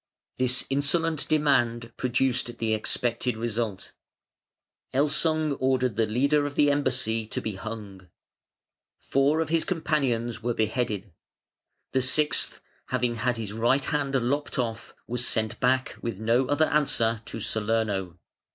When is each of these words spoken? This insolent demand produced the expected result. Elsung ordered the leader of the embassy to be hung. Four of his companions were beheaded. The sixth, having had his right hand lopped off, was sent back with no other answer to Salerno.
This 0.39 0.65
insolent 0.71 1.29
demand 1.29 1.93
produced 1.95 2.57
the 2.57 2.73
expected 2.73 3.37
result. 3.37 3.93
Elsung 4.95 5.55
ordered 5.59 5.95
the 5.95 6.07
leader 6.07 6.47
of 6.47 6.55
the 6.55 6.71
embassy 6.71 7.27
to 7.27 7.39
be 7.39 7.53
hung. 7.53 8.09
Four 8.97 9.41
of 9.41 9.49
his 9.49 9.63
companions 9.63 10.41
were 10.41 10.55
beheaded. 10.55 11.11
The 11.91 12.01
sixth, 12.01 12.61
having 12.87 13.13
had 13.13 13.37
his 13.37 13.53
right 13.53 13.85
hand 13.85 14.15
lopped 14.15 14.57
off, 14.57 14.95
was 15.05 15.27
sent 15.27 15.59
back 15.59 15.95
with 16.01 16.19
no 16.19 16.47
other 16.47 16.65
answer 16.71 17.21
to 17.25 17.39
Salerno. 17.39 18.17